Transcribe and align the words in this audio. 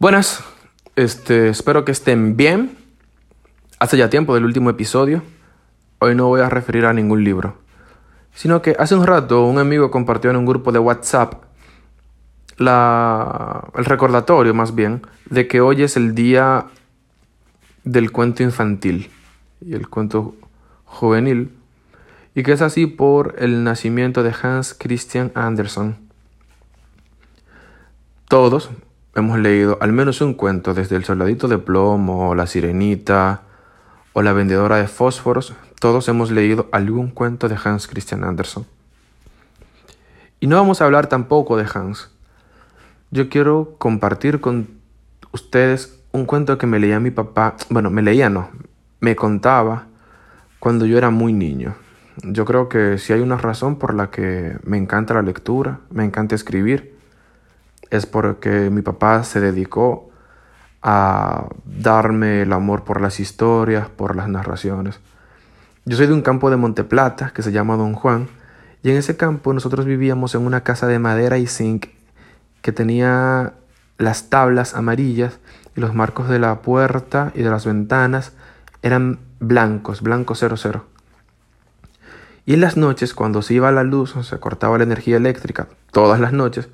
Buenas, 0.00 0.44
este, 0.94 1.48
espero 1.48 1.84
que 1.84 1.90
estén 1.90 2.36
bien. 2.36 2.78
Hace 3.80 3.96
ya 3.96 4.08
tiempo 4.08 4.32
del 4.32 4.44
último 4.44 4.70
episodio. 4.70 5.24
Hoy 5.98 6.14
no 6.14 6.28
voy 6.28 6.40
a 6.40 6.48
referir 6.48 6.86
a 6.86 6.92
ningún 6.92 7.24
libro, 7.24 7.56
sino 8.32 8.62
que 8.62 8.76
hace 8.78 8.94
un 8.94 9.04
rato 9.04 9.44
un 9.44 9.58
amigo 9.58 9.90
compartió 9.90 10.30
en 10.30 10.36
un 10.36 10.46
grupo 10.46 10.70
de 10.70 10.78
WhatsApp 10.78 11.42
la, 12.58 13.68
el 13.74 13.84
recordatorio 13.86 14.54
más 14.54 14.72
bien 14.72 15.02
de 15.30 15.48
que 15.48 15.60
hoy 15.60 15.82
es 15.82 15.96
el 15.96 16.14
día 16.14 16.66
del 17.82 18.12
cuento 18.12 18.44
infantil 18.44 19.10
y 19.60 19.74
el 19.74 19.88
cuento 19.88 20.36
juvenil 20.84 21.56
y 22.36 22.44
que 22.44 22.52
es 22.52 22.62
así 22.62 22.86
por 22.86 23.34
el 23.40 23.64
nacimiento 23.64 24.22
de 24.22 24.32
Hans 24.40 24.74
Christian 24.74 25.32
Andersen. 25.34 25.96
Todos, 28.28 28.70
hemos 29.18 29.38
leído 29.38 29.78
al 29.80 29.92
menos 29.92 30.20
un 30.20 30.34
cuento 30.34 30.74
desde 30.74 30.96
El 30.96 31.04
soldadito 31.04 31.48
de 31.48 31.58
plomo, 31.58 32.34
La 32.34 32.46
sirenita 32.46 33.42
o 34.12 34.22
La 34.22 34.32
vendedora 34.32 34.76
de 34.76 34.88
fósforos, 34.88 35.54
todos 35.80 36.08
hemos 36.08 36.30
leído 36.30 36.68
algún 36.72 37.10
cuento 37.10 37.48
de 37.48 37.56
Hans 37.62 37.86
Christian 37.86 38.24
Andersen. 38.24 38.64
Y 40.40 40.46
no 40.46 40.56
vamos 40.56 40.80
a 40.80 40.84
hablar 40.84 41.08
tampoco 41.08 41.56
de 41.56 41.66
Hans. 41.72 42.10
Yo 43.10 43.28
quiero 43.28 43.76
compartir 43.78 44.40
con 44.40 44.68
ustedes 45.32 46.00
un 46.12 46.24
cuento 46.24 46.58
que 46.58 46.66
me 46.66 46.78
leía 46.78 47.00
mi 47.00 47.10
papá, 47.10 47.56
bueno, 47.70 47.90
me 47.90 48.02
leía 48.02 48.28
no, 48.28 48.50
me 49.00 49.14
contaba 49.14 49.86
cuando 50.58 50.86
yo 50.86 50.98
era 50.98 51.10
muy 51.10 51.32
niño. 51.32 51.74
Yo 52.24 52.44
creo 52.44 52.68
que 52.68 52.98
si 52.98 53.12
hay 53.12 53.20
una 53.20 53.36
razón 53.36 53.76
por 53.76 53.94
la 53.94 54.10
que 54.10 54.56
me 54.64 54.76
encanta 54.76 55.14
la 55.14 55.22
lectura, 55.22 55.80
me 55.90 56.04
encanta 56.04 56.34
escribir, 56.34 56.97
es 57.90 58.06
porque 58.06 58.70
mi 58.70 58.82
papá 58.82 59.24
se 59.24 59.40
dedicó 59.40 60.10
a 60.82 61.48
darme 61.64 62.42
el 62.42 62.52
amor 62.52 62.84
por 62.84 63.00
las 63.00 63.20
historias, 63.20 63.88
por 63.88 64.16
las 64.16 64.28
narraciones. 64.28 65.00
Yo 65.84 65.96
soy 65.96 66.06
de 66.06 66.12
un 66.12 66.22
campo 66.22 66.50
de 66.50 66.56
Monteplata 66.56 67.30
que 67.34 67.42
se 67.42 67.52
llama 67.52 67.76
Don 67.76 67.94
Juan, 67.94 68.28
y 68.82 68.90
en 68.90 68.96
ese 68.96 69.16
campo 69.16 69.52
nosotros 69.52 69.86
vivíamos 69.86 70.34
en 70.34 70.42
una 70.42 70.62
casa 70.62 70.86
de 70.86 70.98
madera 70.98 71.38
y 71.38 71.46
zinc 71.46 71.86
que 72.62 72.72
tenía 72.72 73.54
las 73.96 74.30
tablas 74.30 74.74
amarillas 74.74 75.40
y 75.74 75.80
los 75.80 75.94
marcos 75.94 76.28
de 76.28 76.38
la 76.38 76.62
puerta 76.62 77.32
y 77.34 77.42
de 77.42 77.50
las 77.50 77.66
ventanas 77.66 78.32
eran 78.82 79.18
blancos, 79.40 80.02
blanco 80.02 80.34
00. 80.34 80.84
Y 82.46 82.54
en 82.54 82.60
las 82.60 82.76
noches, 82.76 83.12
cuando 83.14 83.42
se 83.42 83.54
iba 83.54 83.70
la 83.72 83.82
luz 83.82 84.14
se 84.22 84.38
cortaba 84.38 84.78
la 84.78 84.84
energía 84.84 85.16
eléctrica, 85.16 85.68
todas 85.90 86.20
las 86.20 86.32
noches, 86.32 86.68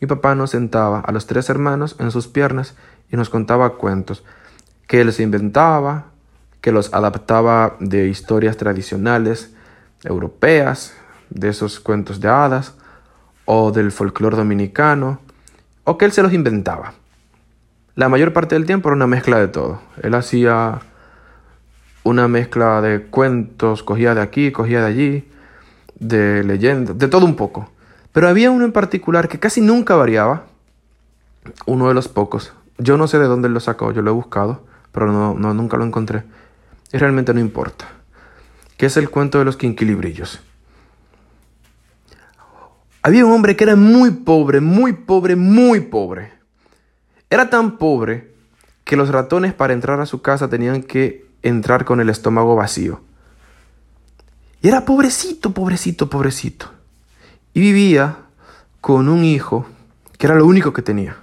mi 0.00 0.06
papá 0.06 0.34
nos 0.34 0.50
sentaba 0.50 1.00
a 1.00 1.12
los 1.12 1.26
tres 1.26 1.50
hermanos 1.50 1.96
en 1.98 2.10
sus 2.10 2.26
piernas 2.26 2.74
y 3.10 3.16
nos 3.16 3.28
contaba 3.28 3.74
cuentos 3.74 4.24
que 4.86 5.00
él 5.00 5.12
se 5.12 5.22
inventaba, 5.22 6.06
que 6.60 6.72
los 6.72 6.92
adaptaba 6.92 7.76
de 7.78 8.08
historias 8.08 8.56
tradicionales 8.56 9.54
europeas, 10.02 10.94
de 11.28 11.48
esos 11.48 11.78
cuentos 11.80 12.20
de 12.20 12.28
hadas, 12.28 12.74
o 13.44 13.70
del 13.70 13.92
folclore 13.92 14.36
dominicano, 14.36 15.20
o 15.84 15.96
que 15.96 16.06
él 16.06 16.12
se 16.12 16.22
los 16.22 16.32
inventaba. 16.32 16.94
La 17.94 18.08
mayor 18.08 18.32
parte 18.32 18.54
del 18.54 18.66
tiempo 18.66 18.88
era 18.88 18.96
una 18.96 19.06
mezcla 19.06 19.38
de 19.38 19.48
todo. 19.48 19.80
Él 20.02 20.14
hacía 20.14 20.80
una 22.02 22.28
mezcla 22.28 22.80
de 22.80 23.02
cuentos, 23.02 23.82
cogía 23.82 24.14
de 24.14 24.22
aquí, 24.22 24.52
cogía 24.52 24.80
de 24.80 24.86
allí, 24.86 25.30
de 25.98 26.42
leyendas, 26.42 26.98
de 26.98 27.08
todo 27.08 27.26
un 27.26 27.36
poco. 27.36 27.70
Pero 28.12 28.28
había 28.28 28.50
uno 28.50 28.64
en 28.64 28.72
particular 28.72 29.28
que 29.28 29.38
casi 29.38 29.60
nunca 29.60 29.94
variaba, 29.94 30.46
uno 31.66 31.88
de 31.88 31.94
los 31.94 32.08
pocos. 32.08 32.52
Yo 32.78 32.96
no 32.96 33.06
sé 33.06 33.18
de 33.18 33.26
dónde 33.26 33.48
lo 33.48 33.60
sacó, 33.60 33.92
yo 33.92 34.02
lo 34.02 34.10
he 34.10 34.14
buscado, 34.14 34.64
pero 34.92 35.12
no, 35.12 35.34
no 35.34 35.54
nunca 35.54 35.76
lo 35.76 35.84
encontré. 35.84 36.24
Y 36.92 36.98
realmente 36.98 37.32
no 37.32 37.40
importa. 37.40 37.88
Que 38.76 38.86
es 38.86 38.96
el 38.96 39.10
cuento 39.10 39.38
de 39.38 39.44
los 39.44 39.56
quinquilibrillos. 39.56 40.40
Había 43.02 43.24
un 43.24 43.32
hombre 43.32 43.56
que 43.56 43.64
era 43.64 43.76
muy 43.76 44.10
pobre, 44.10 44.60
muy 44.60 44.92
pobre, 44.92 45.36
muy 45.36 45.80
pobre. 45.80 46.32
Era 47.30 47.48
tan 47.48 47.78
pobre 47.78 48.34
que 48.84 48.96
los 48.96 49.08
ratones 49.08 49.54
para 49.54 49.72
entrar 49.72 50.00
a 50.00 50.06
su 50.06 50.20
casa 50.20 50.48
tenían 50.48 50.82
que 50.82 51.26
entrar 51.42 51.84
con 51.84 52.00
el 52.00 52.10
estómago 52.10 52.56
vacío. 52.56 53.00
Y 54.62 54.68
era 54.68 54.84
pobrecito, 54.84 55.52
pobrecito, 55.54 56.10
pobrecito. 56.10 56.79
Y 57.52 57.60
vivía 57.60 58.16
con 58.80 59.08
un 59.08 59.24
hijo 59.24 59.66
que 60.18 60.26
era 60.26 60.36
lo 60.36 60.46
único 60.46 60.72
que 60.72 60.82
tenía. 60.82 61.16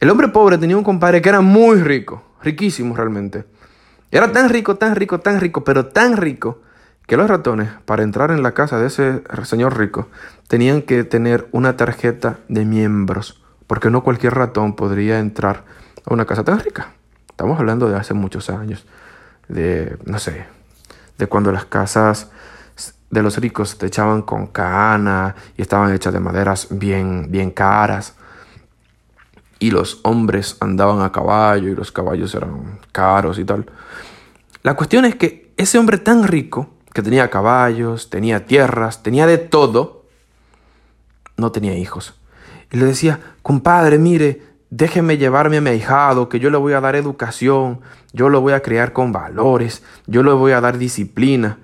El 0.00 0.10
hombre 0.10 0.28
pobre 0.28 0.58
tenía 0.58 0.76
un 0.76 0.84
compadre 0.84 1.20
que 1.20 1.28
era 1.28 1.40
muy 1.40 1.80
rico, 1.82 2.22
riquísimo 2.42 2.94
realmente. 2.94 3.44
Era 4.10 4.30
tan 4.32 4.48
rico, 4.48 4.76
tan 4.76 4.94
rico, 4.94 5.20
tan 5.20 5.40
rico, 5.40 5.64
pero 5.64 5.86
tan 5.86 6.16
rico 6.16 6.60
que 7.06 7.16
los 7.16 7.28
ratones, 7.28 7.70
para 7.84 8.02
entrar 8.02 8.30
en 8.30 8.42
la 8.42 8.52
casa 8.52 8.78
de 8.78 8.86
ese 8.86 9.22
señor 9.44 9.78
rico, 9.78 10.08
tenían 10.46 10.82
que 10.82 11.04
tener 11.04 11.48
una 11.52 11.76
tarjeta 11.76 12.38
de 12.48 12.64
miembros, 12.64 13.42
porque 13.66 13.90
no 13.90 14.04
cualquier 14.04 14.34
ratón 14.34 14.76
podría 14.76 15.18
entrar 15.18 15.64
a 16.04 16.12
una 16.12 16.26
casa 16.26 16.44
tan 16.44 16.60
rica. 16.60 16.92
Estamos 17.30 17.58
hablando 17.58 17.88
de 17.88 17.96
hace 17.96 18.14
muchos 18.14 18.50
años, 18.50 18.86
de, 19.48 19.96
no 20.04 20.18
sé, 20.18 20.44
de 21.16 21.26
cuando 21.26 21.50
las 21.50 21.64
casas 21.64 22.30
de 23.10 23.22
los 23.22 23.38
ricos 23.38 23.78
te 23.78 23.86
echaban 23.86 24.22
con 24.22 24.48
cana 24.48 25.34
y 25.56 25.62
estaban 25.62 25.94
hechas 25.94 26.12
de 26.12 26.20
maderas 26.20 26.68
bien, 26.70 27.30
bien 27.30 27.50
caras. 27.50 28.14
Y 29.58 29.70
los 29.70 30.00
hombres 30.04 30.56
andaban 30.60 31.02
a 31.02 31.10
caballo 31.10 31.68
y 31.68 31.74
los 31.74 31.90
caballos 31.90 32.34
eran 32.34 32.78
caros 32.92 33.38
y 33.38 33.44
tal. 33.44 33.66
La 34.62 34.74
cuestión 34.74 35.04
es 35.04 35.16
que 35.16 35.52
ese 35.56 35.78
hombre 35.78 35.98
tan 35.98 36.24
rico, 36.24 36.70
que 36.92 37.02
tenía 37.02 37.30
caballos, 37.30 38.10
tenía 38.10 38.46
tierras, 38.46 39.02
tenía 39.02 39.26
de 39.26 39.38
todo, 39.38 40.04
no 41.36 41.50
tenía 41.50 41.76
hijos. 41.76 42.14
Y 42.70 42.76
le 42.76 42.84
decía, 42.84 43.20
compadre, 43.42 43.98
mire, 43.98 44.42
déjeme 44.70 45.16
llevarme 45.16 45.56
a 45.56 45.60
mi 45.60 45.70
ahijado, 45.70 46.28
que 46.28 46.38
yo 46.38 46.50
le 46.50 46.58
voy 46.58 46.74
a 46.74 46.80
dar 46.80 46.94
educación, 46.94 47.80
yo 48.12 48.28
lo 48.28 48.40
voy 48.40 48.52
a 48.52 48.62
criar 48.62 48.92
con 48.92 49.12
valores, 49.12 49.82
yo 50.06 50.22
le 50.22 50.32
voy 50.32 50.52
a 50.52 50.60
dar 50.60 50.78
disciplina 50.78 51.58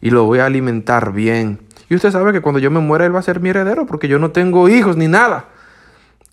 y 0.00 0.10
lo 0.10 0.24
voy 0.24 0.38
a 0.38 0.46
alimentar 0.46 1.12
bien. 1.12 1.60
Y 1.88 1.94
usted 1.94 2.10
sabe 2.10 2.32
que 2.32 2.40
cuando 2.40 2.58
yo 2.58 2.70
me 2.70 2.80
muera 2.80 3.06
él 3.06 3.14
va 3.14 3.20
a 3.20 3.22
ser 3.22 3.40
mi 3.40 3.48
heredero 3.48 3.86
porque 3.86 4.08
yo 4.08 4.18
no 4.18 4.30
tengo 4.30 4.68
hijos 4.68 4.96
ni 4.96 5.08
nada. 5.08 5.46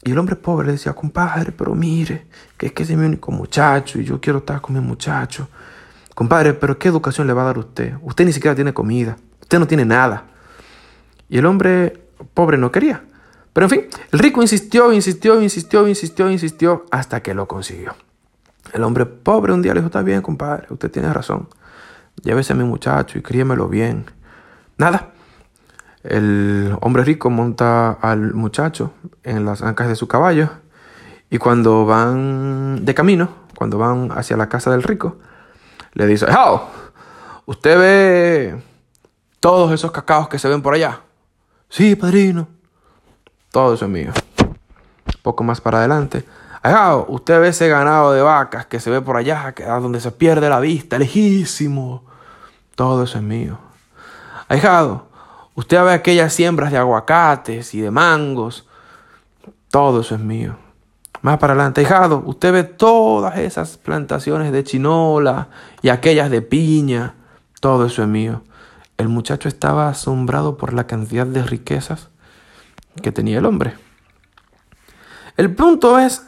Y 0.04 0.12
el 0.12 0.20
hombre 0.20 0.36
pobre 0.36 0.72
decía, 0.72 0.94
compadre, 0.94 1.52
pero 1.52 1.74
mire, 1.74 2.28
que 2.58 2.68
es 2.68 2.74
que 2.74 2.84
es 2.84 2.92
mi 2.92 3.06
único 3.06 3.32
muchacho 3.32 4.00
y 4.00 4.04
yo 4.04 4.22
quiero 4.22 4.40
estar 4.40 4.62
con 4.62 4.76
mi 4.76 4.82
muchacho. 4.82 5.48
Compadre, 6.14 6.54
pero 6.54 6.78
¿qué 6.78 6.90
educación 6.90 7.26
le 7.28 7.34
va 7.34 7.42
a 7.42 7.46
dar 7.46 7.58
usted? 7.58 7.96
Usted 8.02 8.26
ni 8.26 8.34
siquiera 8.34 8.54
tiene 8.54 8.74
comida, 8.74 9.18
usted 9.42 9.58
no 9.58 9.68
tiene 9.68 9.84
nada. 9.84 10.26
Y 11.28 11.40
el 11.40 11.46
hombre 11.46 12.08
pobre 12.34 12.58
no 12.58 12.72
quería. 12.72 13.04
Pero 13.52 13.66
en 13.66 13.70
fin, 13.70 13.86
el 14.12 14.20
rico 14.20 14.42
insistió, 14.42 14.94
insistió, 14.94 15.42
insistió, 15.42 15.88
insistió, 15.88 16.30
insistió, 16.30 16.86
hasta 16.92 17.24
que 17.24 17.34
lo 17.34 17.48
consiguió. 17.48 17.96
El 18.74 18.84
hombre 18.84 19.06
pobre 19.06 19.54
un 19.54 19.62
día 19.62 19.74
le 19.74 19.80
dijo, 19.80 19.88
está 19.88 20.04
bien, 20.04 20.22
compadre, 20.22 20.68
usted 20.70 20.92
tiene 20.92 21.12
razón 21.12 21.48
llévese 22.24 22.54
a 22.54 22.56
mi 22.56 22.64
muchacho 22.64 23.18
y 23.18 23.22
críemelo 23.22 23.68
bien. 23.68 24.06
Nada. 24.78 25.12
El 26.04 26.78
hombre 26.82 27.04
rico 27.04 27.30
monta 27.30 27.92
al 27.92 28.34
muchacho 28.34 28.94
en 29.24 29.46
las 29.46 29.64
ancas 29.64 29.88
de 29.88 29.96
su 29.96 30.08
caballo 30.08 30.50
y 31.30 31.38
cuando 31.40 31.86
van 31.86 32.86
de 32.86 32.94
camino, 32.94 33.30
cuando 33.58 33.78
van 33.78 34.12
hacia 34.12 34.38
la 34.38 34.48
casa 34.48 34.70
del 34.70 34.84
rico, 34.84 35.18
le 35.94 36.06
dice, 36.06 36.28
¡How! 36.28 36.62
¿Usted 37.48 37.78
ve 37.78 38.64
todos 39.40 39.72
esos 39.72 39.92
cacaos 39.92 40.30
que 40.30 40.38
se 40.38 40.48
ven 40.48 40.62
por 40.62 40.74
allá? 40.74 41.02
Sí, 41.70 41.96
padrino. 41.96 42.48
Todo 43.52 43.74
eso 43.74 43.86
es 43.86 43.92
mío. 43.92 44.12
Poco 45.24 45.44
más 45.44 45.62
para 45.62 45.80
adelante. 45.80 46.24
¡How! 46.64 47.06
¿Usted 47.08 47.40
ve 47.40 47.48
ese 47.50 47.68
ganado 47.68 48.12
de 48.14 48.22
vacas 48.22 48.66
que 48.66 48.80
se 48.80 48.90
ve 48.90 49.02
por 49.02 49.18
allá, 49.18 49.54
que 49.54 49.64
donde 49.64 50.00
se 50.00 50.12
pierde 50.12 50.50
la 50.50 50.60
vista, 50.60 51.00
lejísimo? 51.00 52.04
Todo 52.76 53.04
eso 53.04 53.18
es 53.18 53.24
mío. 53.24 53.58
Ahijado, 54.48 55.08
usted 55.56 55.84
ve 55.84 55.94
aquellas 55.94 56.34
siembras 56.34 56.72
de 56.72 56.78
aguacates 56.78 57.74
y 57.74 57.82
de 57.82 57.90
mangos. 57.90 58.68
Todo 59.72 60.02
eso 60.02 60.16
es 60.16 60.22
mío. 60.22 60.58
Más 61.22 61.40
para 61.40 61.54
adelante, 61.54 61.82
ahijado, 61.82 62.22
usted 62.26 62.54
ve 62.54 62.64
todas 62.64 63.38
esas 63.40 63.78
plantaciones 63.78 64.52
de 64.52 64.64
chinola 64.64 65.48
y 65.82 65.90
aquellas 65.90 66.30
de 66.30 66.42
piña. 66.42 67.16
Todo 67.60 67.88
eso 67.88 68.04
es 68.04 68.08
mío. 68.08 68.44
El 68.98 69.10
muchacho 69.10 69.50
estaba 69.50 69.90
asombrado 69.90 70.58
por 70.58 70.74
la 70.74 70.86
cantidad 70.86 71.26
de 71.26 71.44
riquezas 71.44 72.10
que 73.02 73.12
tenía 73.12 73.40
el 73.40 73.46
hombre. 73.46 73.74
El 75.36 75.54
punto 75.54 76.00
es 76.00 76.28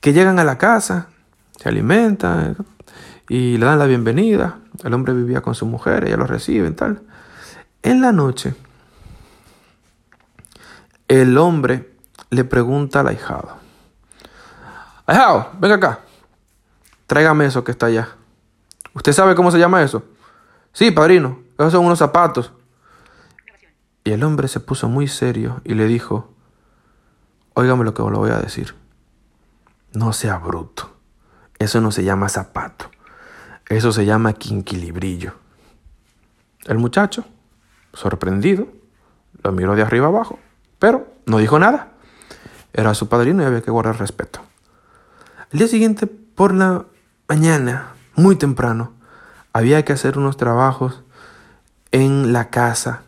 que 0.00 0.12
llegan 0.12 0.38
a 0.38 0.44
la 0.44 0.56
casa, 0.56 1.08
se 1.58 1.68
alimentan 1.68 2.56
y 3.28 3.58
le 3.58 3.66
dan 3.66 3.78
la 3.78 3.86
bienvenida. 3.86 4.58
El 4.82 4.94
hombre 4.94 5.12
vivía 5.12 5.42
con 5.42 5.54
su 5.54 5.66
mujer, 5.66 6.04
ella 6.04 6.16
lo 6.16 6.26
recibe 6.26 6.68
y 6.68 6.72
tal. 6.72 7.02
En 7.82 8.00
la 8.00 8.12
noche, 8.12 8.54
el 11.08 11.36
hombre 11.38 11.94
le 12.30 12.44
pregunta 12.44 13.00
al 13.00 13.08
ahijado, 13.08 13.60
Ahijado, 15.10 15.50
venga 15.58 15.74
acá. 15.74 16.00
Tráigame 17.08 17.44
eso 17.44 17.64
que 17.64 17.72
está 17.72 17.86
allá. 17.86 18.10
¿Usted 18.94 19.12
sabe 19.12 19.34
cómo 19.34 19.50
se 19.50 19.58
llama 19.58 19.82
eso? 19.82 20.04
Sí, 20.72 20.92
padrino. 20.92 21.40
Esos 21.58 21.72
son 21.72 21.84
unos 21.84 21.98
zapatos. 21.98 22.52
Y 24.04 24.12
el 24.12 24.22
hombre 24.22 24.46
se 24.46 24.60
puso 24.60 24.88
muy 24.88 25.08
serio 25.08 25.62
y 25.64 25.74
le 25.74 25.86
dijo, 25.86 26.32
óigame 27.54 27.82
lo 27.82 27.92
que 27.92 28.02
os 28.02 28.12
lo 28.12 28.18
voy 28.18 28.30
a 28.30 28.38
decir. 28.38 28.76
No 29.92 30.12
sea 30.12 30.38
bruto. 30.38 30.94
Eso 31.58 31.80
no 31.80 31.90
se 31.90 32.04
llama 32.04 32.28
zapato. 32.28 32.88
Eso 33.70 33.92
se 33.92 34.04
llama 34.04 34.32
quinquilibrillo. 34.32 35.32
El 36.66 36.78
muchacho, 36.78 37.24
sorprendido, 37.94 38.66
lo 39.44 39.52
miró 39.52 39.76
de 39.76 39.82
arriba 39.82 40.08
abajo, 40.08 40.40
pero 40.80 41.06
no 41.24 41.38
dijo 41.38 41.56
nada. 41.60 41.92
Era 42.72 42.94
su 42.94 43.08
padrino 43.08 43.44
y 43.44 43.46
había 43.46 43.62
que 43.62 43.70
guardar 43.70 44.00
respeto. 44.00 44.40
El 45.52 45.60
día 45.60 45.68
siguiente, 45.68 46.08
por 46.08 46.52
la 46.52 46.86
mañana, 47.28 47.94
muy 48.16 48.34
temprano, 48.34 48.92
había 49.52 49.84
que 49.84 49.92
hacer 49.92 50.18
unos 50.18 50.36
trabajos 50.36 51.04
en 51.92 52.32
la 52.32 52.50
casa 52.50 53.02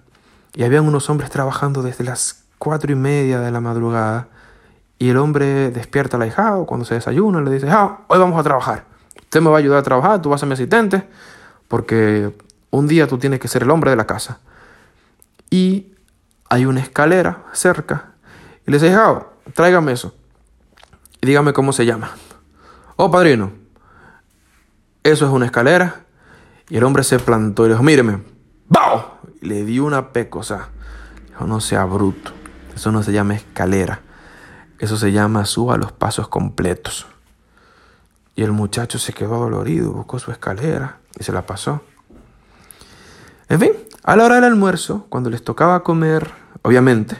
y 0.54 0.62
habían 0.62 0.86
unos 0.86 1.10
hombres 1.10 1.30
trabajando 1.30 1.82
desde 1.82 2.04
las 2.04 2.44
cuatro 2.58 2.92
y 2.92 2.94
media 2.94 3.40
de 3.40 3.50
la 3.50 3.60
madrugada 3.60 4.28
y 4.96 5.08
el 5.08 5.16
hombre 5.16 5.72
despierta 5.72 6.18
al 6.18 6.22
ahijado 6.22 6.66
cuando 6.66 6.86
se 6.86 6.94
desayuna, 6.94 7.40
le 7.40 7.50
dice, 7.50 7.68
ah, 7.68 8.02
hoy 8.06 8.20
vamos 8.20 8.38
a 8.38 8.44
trabajar. 8.44 8.91
Usted 9.32 9.40
me 9.40 9.49
va 9.49 9.56
a 9.56 9.61
ayudar 9.61 9.79
a 9.79 9.82
trabajar, 9.82 10.20
tú 10.20 10.29
vas 10.29 10.37
a 10.37 10.40
ser 10.40 10.49
mi 10.49 10.52
asistente, 10.52 11.08
porque 11.67 12.37
un 12.69 12.87
día 12.87 13.06
tú 13.06 13.17
tienes 13.17 13.40
que 13.40 13.49
ser 13.49 13.62
el 13.62 13.70
hombre 13.70 13.88
de 13.88 13.96
la 13.96 14.06
casa. 14.06 14.40
Y 15.49 15.94
hay 16.50 16.67
una 16.67 16.81
escalera 16.81 17.46
cerca. 17.55 18.11
Y 18.67 18.70
le 18.70 18.79
dice, 18.79 18.93
ah, 18.94 19.29
tráigame 19.55 19.93
eso. 19.93 20.14
Y 21.23 21.26
dígame 21.26 21.55
cómo 21.55 21.73
se 21.73 21.87
llama. 21.87 22.11
Oh, 22.96 23.11
padrino, 23.11 23.52
eso 25.02 25.25
es 25.25 25.32
una 25.32 25.46
escalera. 25.46 26.05
Y 26.69 26.76
el 26.76 26.84
hombre 26.84 27.02
se 27.02 27.19
plantó 27.19 27.64
y 27.64 27.69
le 27.69 27.75
dijo, 27.76 27.84
míreme, 27.84 28.23
¡Bao! 28.69 29.17
Le 29.40 29.64
dio 29.64 29.87
una 29.87 30.12
pecosa. 30.12 30.69
Dijo, 31.29 31.46
no 31.46 31.61
sea 31.61 31.87
bruto. 31.87 32.32
Eso 32.75 32.93
no 32.93 33.02
se 33.02 33.12
llama 33.12 33.37
escalera. 33.37 34.02
Eso 34.79 34.99
se 34.99 35.11
llama 35.11 35.46
suba 35.46 35.79
los 35.79 35.90
pasos 35.90 36.29
completos. 36.29 37.06
Y 38.34 38.43
el 38.43 38.52
muchacho 38.52 38.99
se 38.99 39.12
quedó 39.12 39.38
dolorido, 39.38 39.93
buscó 39.93 40.19
su 40.19 40.31
escalera 40.31 40.99
y 41.19 41.25
se 41.25 41.32
la 41.32 41.46
pasó. 41.46 41.82
En 43.49 43.61
fin, 43.61 43.73
a 44.05 44.17
la 44.17 44.25
hora 44.25 44.37
del 44.37 44.44
almuerzo, 44.44 45.06
cuando 45.08 45.29
les 45.29 45.44
tocaba 45.44 45.82
comer, 45.82 46.31
obviamente, 46.62 47.19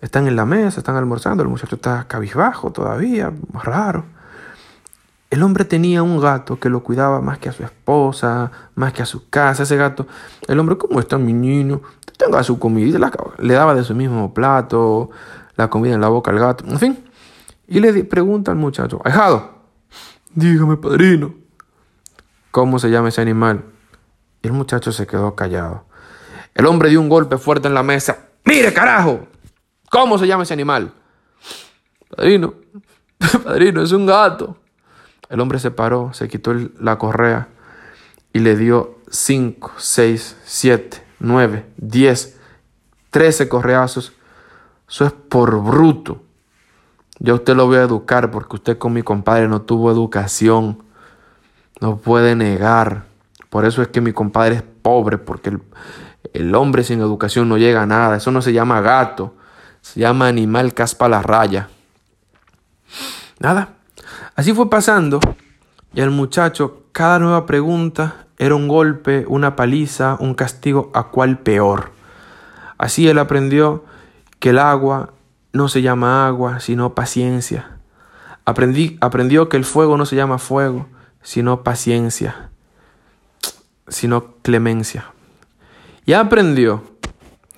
están 0.00 0.26
en 0.26 0.36
la 0.36 0.46
mesa, 0.46 0.80
están 0.80 0.96
almorzando, 0.96 1.42
el 1.42 1.48
muchacho 1.48 1.76
está 1.76 2.06
cabizbajo 2.08 2.70
todavía, 2.72 3.32
raro. 3.52 4.04
El 5.28 5.42
hombre 5.42 5.64
tenía 5.64 6.02
un 6.02 6.20
gato 6.20 6.58
que 6.58 6.70
lo 6.70 6.82
cuidaba 6.82 7.20
más 7.20 7.38
que 7.38 7.48
a 7.48 7.52
su 7.52 7.64
esposa, 7.64 8.52
más 8.74 8.92
que 8.92 9.02
a 9.02 9.06
su 9.06 9.28
casa. 9.28 9.64
Ese 9.64 9.76
gato, 9.76 10.06
el 10.46 10.58
hombre, 10.58 10.78
¿cómo 10.78 11.00
está 11.00 11.18
mi 11.18 11.32
niño? 11.32 11.82
Tenga 12.16 12.42
su 12.42 12.58
comida. 12.58 13.10
Le 13.38 13.54
daba 13.54 13.74
de 13.74 13.82
su 13.82 13.94
mismo 13.94 14.32
plato, 14.32 15.10
la 15.56 15.68
comida 15.68 15.94
en 15.94 16.00
la 16.00 16.08
boca 16.08 16.30
al 16.30 16.38
gato, 16.38 16.64
en 16.66 16.78
fin. 16.78 17.04
Y 17.66 17.80
le 17.80 18.04
pregunta 18.04 18.52
al 18.52 18.56
muchacho, 18.56 19.00
ahijado, 19.04 19.55
dígame, 20.36 20.76
padrino, 20.76 21.34
¿cómo 22.52 22.78
se 22.78 22.90
llama 22.90 23.08
ese 23.08 23.20
animal? 23.20 23.64
El 24.42 24.52
muchacho 24.52 24.92
se 24.92 25.06
quedó 25.06 25.34
callado. 25.34 25.86
El 26.54 26.66
hombre 26.66 26.90
dio 26.90 27.00
un 27.00 27.08
golpe 27.08 27.38
fuerte 27.38 27.66
en 27.66 27.74
la 27.74 27.82
mesa. 27.82 28.28
¡Mire, 28.44 28.72
carajo! 28.72 29.26
¿Cómo 29.90 30.18
se 30.18 30.26
llama 30.26 30.44
ese 30.44 30.54
animal? 30.54 30.92
Padrino, 32.14 32.54
padrino, 33.44 33.82
es 33.82 33.92
un 33.92 34.06
gato. 34.06 34.56
El 35.28 35.40
hombre 35.40 35.58
se 35.58 35.70
paró, 35.70 36.12
se 36.12 36.28
quitó 36.28 36.54
la 36.78 36.98
correa 36.98 37.48
y 38.32 38.38
le 38.38 38.56
dio 38.56 38.98
5, 39.10 39.72
6, 39.76 40.36
7, 40.44 41.02
9, 41.18 41.66
10, 41.78 42.40
13 43.10 43.48
correazos. 43.48 44.12
Eso 44.88 45.06
es 45.06 45.12
por 45.12 45.62
bruto. 45.62 46.25
Yo 47.18 47.36
usted 47.36 47.56
lo 47.56 47.66
voy 47.66 47.78
a 47.78 47.82
educar 47.82 48.30
porque 48.30 48.56
usted 48.56 48.78
con 48.78 48.92
mi 48.92 49.02
compadre 49.02 49.48
no 49.48 49.62
tuvo 49.62 49.90
educación. 49.90 50.82
No 51.80 51.96
puede 51.96 52.34
negar. 52.34 53.04
Por 53.50 53.64
eso 53.64 53.82
es 53.82 53.88
que 53.88 54.00
mi 54.00 54.12
compadre 54.12 54.56
es 54.56 54.62
pobre, 54.62 55.18
porque 55.18 55.50
el, 55.50 55.62
el 56.32 56.54
hombre 56.54 56.84
sin 56.84 57.00
educación 57.00 57.48
no 57.48 57.58
llega 57.58 57.82
a 57.82 57.86
nada. 57.86 58.16
Eso 58.16 58.30
no 58.30 58.42
se 58.42 58.52
llama 58.52 58.80
gato. 58.80 59.34
Se 59.80 60.00
llama 60.00 60.28
animal 60.28 60.74
caspa 60.74 61.08
la 61.08 61.22
raya. 61.22 61.68
Nada. 63.38 63.70
Así 64.34 64.52
fue 64.52 64.68
pasando 64.68 65.20
y 65.94 66.00
al 66.02 66.10
muchacho 66.10 66.84
cada 66.92 67.18
nueva 67.18 67.46
pregunta 67.46 68.26
era 68.38 68.54
un 68.54 68.68
golpe, 68.68 69.24
una 69.28 69.56
paliza, 69.56 70.16
un 70.20 70.34
castigo 70.34 70.90
a 70.94 71.04
cual 71.04 71.38
peor. 71.38 71.92
Así 72.76 73.08
él 73.08 73.18
aprendió 73.18 73.84
que 74.38 74.50
el 74.50 74.58
agua 74.58 75.14
no 75.56 75.68
se 75.68 75.82
llama 75.82 76.26
agua, 76.26 76.60
sino 76.60 76.94
paciencia. 76.94 77.78
Aprendí, 78.44 78.96
aprendió 79.00 79.48
que 79.48 79.56
el 79.56 79.64
fuego 79.64 79.96
no 79.96 80.06
se 80.06 80.16
llama 80.16 80.38
fuego, 80.38 80.86
sino 81.22 81.64
paciencia, 81.64 82.50
sino 83.88 84.34
clemencia. 84.42 85.06
Y 86.04 86.12
aprendió, 86.12 86.84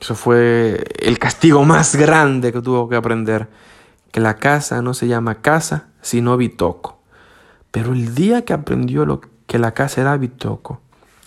eso 0.00 0.14
fue 0.14 0.84
el 1.00 1.18
castigo 1.18 1.64
más 1.64 1.96
grande 1.96 2.52
que 2.52 2.62
tuvo 2.62 2.88
que 2.88 2.96
aprender, 2.96 3.48
que 4.10 4.20
la 4.20 4.36
casa 4.36 4.80
no 4.80 4.94
se 4.94 5.06
llama 5.08 5.42
casa, 5.42 5.88
sino 6.00 6.36
bitoco. 6.36 7.02
Pero 7.70 7.92
el 7.92 8.14
día 8.14 8.46
que 8.46 8.54
aprendió 8.54 9.04
lo 9.04 9.20
que 9.46 9.58
la 9.58 9.72
casa 9.72 10.00
era 10.00 10.16
bitoco, 10.16 10.80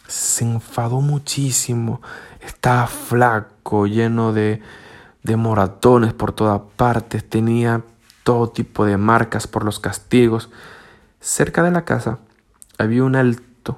se 0.07 0.43
enfadó 0.43 1.01
muchísimo. 1.01 2.01
Estaba 2.39 2.87
flaco, 2.87 3.85
lleno 3.85 4.33
de, 4.33 4.61
de 5.23 5.35
moratones 5.35 6.13
por 6.13 6.33
todas 6.33 6.61
partes, 6.75 7.27
tenía 7.27 7.81
todo 8.23 8.49
tipo 8.49 8.85
de 8.85 8.97
marcas 8.97 9.47
por 9.47 9.63
los 9.63 9.79
castigos. 9.79 10.49
Cerca 11.19 11.63
de 11.63 11.71
la 11.71 11.85
casa 11.85 12.19
había 12.77 13.03
un 13.03 13.15
alto 13.15 13.77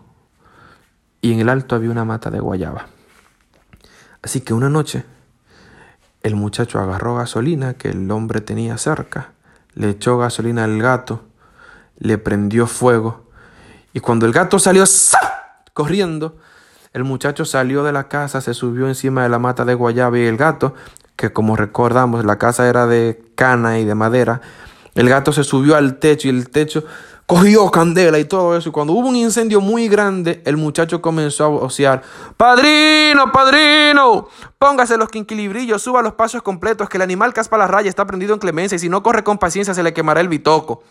y 1.22 1.34
en 1.34 1.40
el 1.40 1.50
alto 1.50 1.76
había 1.76 1.92
una 1.92 2.06
mata 2.06 2.30
de 2.30 2.40
guayaba. 2.40 2.88
Así 4.22 4.42
que 4.42 4.54
una 4.54 4.70
noche 4.70 5.06
el 6.22 6.36
muchacho 6.36 6.80
agarró 6.80 7.16
gasolina 7.16 7.74
que 7.74 7.90
el 7.90 8.10
hombre 8.10 8.40
tenía 8.40 8.78
cerca, 8.78 9.32
le 9.74 9.90
echó 9.90 10.18
gasolina 10.18 10.64
al 10.64 10.82
gato, 10.82 11.24
le 11.98 12.18
prendió 12.18 12.68
fuego 12.68 13.30
y 13.94 14.00
cuando 14.00 14.26
el 14.26 14.32
gato 14.32 14.58
salió 14.58 14.86
corriendo, 15.74 16.38
el 16.94 17.04
muchacho 17.04 17.46
salió 17.46 17.84
de 17.84 17.92
la 17.92 18.08
casa, 18.08 18.42
se 18.42 18.54
subió 18.54 18.88
encima 18.88 19.24
de 19.24 19.30
la 19.30 19.40
mata 19.40 19.66
de 19.66 19.74
guayaba 19.74 20.18
y 20.18 20.26
el 20.26 20.38
gato, 20.38 20.74
que 21.24 21.32
como 21.32 21.56
recordamos 21.56 22.26
la 22.26 22.38
casa 22.38 22.68
era 22.68 22.86
de 22.86 23.24
cana 23.36 23.80
y 23.80 23.86
de 23.86 23.96
madera, 23.96 24.42
el 24.94 25.08
gato 25.08 25.32
se 25.32 25.46
subió 25.46 25.78
al 25.78 25.98
techo 25.98 26.28
y 26.28 26.32
el 26.32 26.50
techo 26.50 26.84
cogió 27.26 27.72
candela 27.72 28.20
y 28.20 28.26
todo 28.26 28.58
eso. 28.58 28.68
Y 28.68 28.72
cuando 28.74 28.92
hubo 28.92 29.08
un 29.08 29.16
incendio 29.16 29.62
muy 29.62 29.88
grande, 29.88 30.42
el 30.44 30.58
muchacho 30.58 31.02
comenzó 31.02 31.46
a 31.46 31.48
vocear, 31.48 32.02
Padrino, 32.36 33.32
padrino, 33.32 34.28
póngase 34.60 34.98
los 34.98 35.08
quinquilibrillos, 35.08 35.82
suba 35.82 36.02
los 36.02 36.16
pasos 36.16 36.42
completos, 36.42 36.90
que 36.90 36.98
el 36.98 37.04
animal 37.04 37.34
caspa 37.34 37.58
la 37.58 37.68
raya 37.68 37.88
está 37.88 38.06
prendido 38.06 38.34
en 38.34 38.42
clemencia 38.42 38.76
y 38.76 38.80
si 38.80 38.90
no 38.90 39.02
corre 39.02 39.24
con 39.24 39.38
paciencia 39.38 39.74
se 39.74 39.82
le 39.82 39.94
quemará 39.94 40.20
el 40.20 40.28
bitoco. 40.28 40.84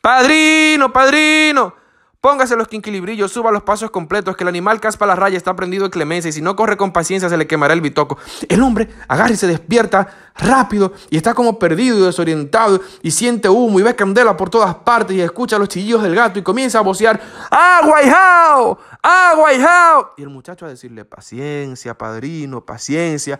Padrino, 0.00 0.92
padrino. 0.92 1.72
Póngase 2.20 2.56
los 2.56 2.66
quinquilibrillos, 2.66 3.30
suba 3.30 3.52
los 3.52 3.62
pasos 3.62 3.92
completos, 3.92 4.36
que 4.36 4.42
el 4.42 4.48
animal 4.48 4.80
caspa 4.80 5.06
la 5.06 5.14
raya, 5.14 5.36
está 5.36 5.54
prendido 5.54 5.84
en 5.84 5.92
clemencia, 5.92 6.30
y 6.30 6.32
si 6.32 6.42
no 6.42 6.56
corre 6.56 6.76
con 6.76 6.92
paciencia 6.92 7.28
se 7.28 7.36
le 7.36 7.46
quemará 7.46 7.74
el 7.74 7.80
bitoco. 7.80 8.18
El 8.48 8.60
hombre 8.62 8.88
agarra 9.06 9.30
y 9.30 9.36
se 9.36 9.46
despierta 9.46 10.32
rápido, 10.34 10.92
y 11.10 11.16
está 11.16 11.32
como 11.32 11.60
perdido 11.60 11.96
y 11.96 12.02
desorientado, 12.02 12.80
y 13.02 13.12
siente 13.12 13.48
humo, 13.48 13.78
y 13.78 13.84
ve 13.84 13.94
candela 13.94 14.36
por 14.36 14.50
todas 14.50 14.74
partes, 14.74 15.16
y 15.16 15.20
escucha 15.20 15.58
los 15.58 15.68
chillidos 15.68 16.02
del 16.02 16.16
gato, 16.16 16.40
y 16.40 16.42
comienza 16.42 16.80
a 16.80 16.82
vocear, 16.82 17.20
¡Agua 17.50 18.02
y 18.02 18.10
jao! 18.10 18.78
¡Agua 19.00 19.54
y 19.54 19.60
jao! 19.60 20.14
Y 20.16 20.22
el 20.22 20.30
muchacho 20.30 20.66
a 20.66 20.70
decirle, 20.70 21.04
paciencia, 21.04 21.96
padrino, 21.96 22.66
paciencia, 22.66 23.38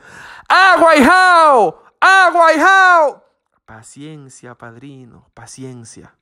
¡Agua 0.48 0.94
y 0.94 1.02
jao! 1.02 1.82
¡Agua 2.00 2.52
y 2.54 2.60
jao! 2.60 3.24
Paciencia, 3.66 4.54
padrino, 4.54 5.28
paciencia. 5.34 6.14